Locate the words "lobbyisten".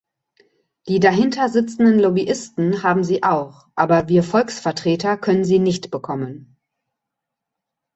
1.99-2.81